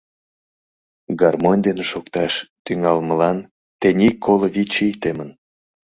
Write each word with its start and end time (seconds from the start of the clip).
Гармонь 1.19 1.63
дене 1.67 1.83
шокташ 1.91 2.33
тӱҥалмылан 2.65 3.37
тений 3.79 4.13
коло 4.23 4.47
вич 4.55 4.73
ий 4.85 4.93
темын. 5.01 5.29